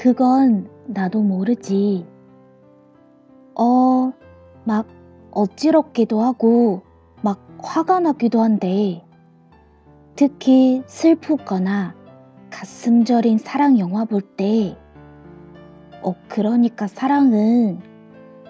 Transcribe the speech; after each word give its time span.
그건 0.00 0.66
나도 0.86 1.20
모르지. 1.20 2.06
어, 3.54 4.10
막 4.64 4.88
어지럽기도 5.30 6.22
하고, 6.22 6.80
막 7.20 7.46
화가 7.58 8.00
나기도 8.00 8.40
한데, 8.40 9.04
특히 10.16 10.82
슬프거나 10.86 11.94
가슴 12.48 13.04
저린 13.04 13.36
사랑 13.36 13.78
영화 13.78 14.06
볼 14.06 14.22
때, 14.22 14.78
어, 16.02 16.14
그러니까 16.28 16.86
사랑은 16.86 17.82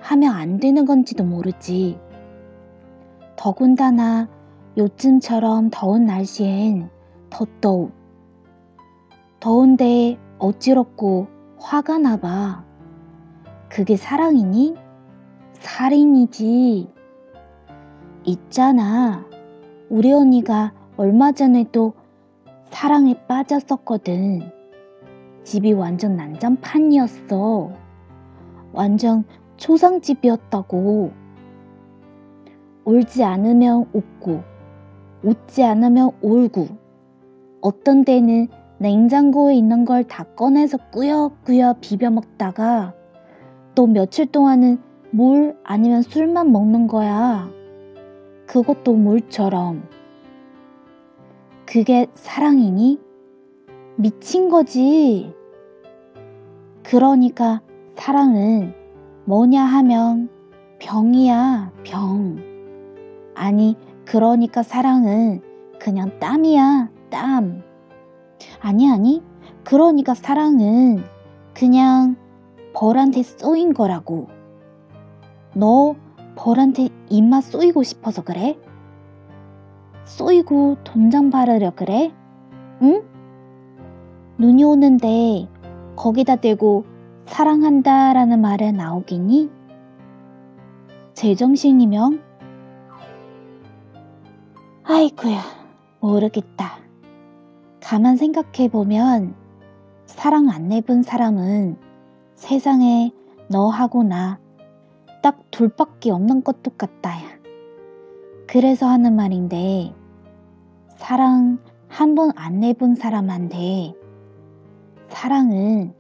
하면 0.03 0.33
안 0.33 0.61
되는 0.61 0.85
건지도 0.85 1.25
모르지. 1.25 1.99
더군다나 3.35 4.29
요즘처럼 4.77 5.71
더운 5.73 6.07
날씨엔 6.07 6.91
더더욱. 7.29 7.91
더운데 9.41 10.17
어지럽고 10.39 11.40
화가 11.61 11.99
나봐. 11.99 12.65
그게 13.69 13.97
사랑이니? 13.97 14.75
살인이지. 15.53 16.89
있잖아. 18.25 19.27
우리 19.91 20.13
언니가 20.13 20.73
얼마 20.97 21.33
전에도 21.33 21.93
사랑에 22.71 23.15
빠졌었거든. 23.27 24.51
집이 25.45 25.73
완전 25.75 26.17
난장판이었어. 26.17 27.73
완전 28.73 29.25
초상집이었다고. 29.59 31.13
울지 32.85 33.23
않으면 33.23 33.87
웃고, 33.93 34.43
웃지 35.23 35.63
않으면 35.63 36.13
울고, 36.23 36.69
어떤 37.61 38.05
때는 38.05 38.49
냉장고에 38.81 39.57
있는 39.57 39.85
걸 39.85 40.05
다 40.05 40.25
꺼내서 40.25 40.79
꾸역꾸역 40.91 41.83
비벼 41.83 42.09
먹다가 42.11 42.95
또 43.75 43.87
며칠 43.87 44.25
동안은 44.25 44.79
물 45.11 45.55
아니면 45.65 46.01
술만 46.01 46.51
먹는 46.51 46.87
거야. 46.87 47.51
그것도 48.47 48.95
물처럼. 48.95 49.87
그게 51.67 52.07
사랑이니? 52.15 52.99
미친 53.97 54.49
거지. 54.49 55.35
그러니까 56.83 57.61
사랑은 57.97 58.73
뭐냐 59.27 59.63
하면 59.63 60.31
병이야, 60.79 61.73
병. 61.85 62.39
아니, 63.35 63.77
그러니까 64.07 64.63
사랑은 64.63 65.43
그냥 65.79 66.19
땀이야, 66.19 66.89
땀. 67.11 67.70
아니, 68.61 68.91
아니. 68.91 69.23
그러니까 69.65 70.15
사랑은 70.15 71.05
그냥 71.55 72.17
벌한테 72.75 73.23
쏘인 73.23 73.75
거라고. 73.75 74.29
너 75.55 75.95
벌한테 76.37 76.89
입맛 77.09 77.45
쏘이고 77.45 77.83
싶어서 77.83 78.23
그래? 78.23 78.59
쏘이고 80.05 80.79
돈장 80.85 81.31
바르려 81.31 81.73
그래? 81.75 82.13
응? 82.83 83.03
눈이 84.39 84.65
오는데 84.65 85.49
거기다 85.97 86.37
대고 86.37 86.85
사랑한다 87.27 88.13
라는 88.13 88.41
말에 88.41 88.73
나오겠니? 88.73 89.51
제정신이면? 91.15 92.23
아이쿠야, 94.85 95.41
모르겠다. 96.01 96.80
가만 97.91 98.17
생각해 98.17 98.69
보면 98.69 99.35
사랑 100.07 100.49
안 100.49 100.69
내본 100.69 101.03
사람은 101.03 101.77
세상에 102.37 103.11
너하고 103.49 104.05
나 104.05 104.39
딱 105.25 105.41
둘밖에 105.51 106.13
없는 106.13 106.45
것도 106.45 106.71
같다야. 106.79 107.41
그래서 108.47 108.87
하는 108.87 109.17
말인데 109.17 109.93
사랑 110.99 111.59
한 111.89 112.15
번 112.15 112.31
안 112.37 112.61
내본 112.61 112.95
사람한테 112.95 113.95
사랑은 115.09 115.93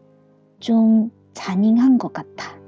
좀 0.60 1.10
잔인한 1.34 1.98
것 1.98 2.12
같아. 2.12 2.59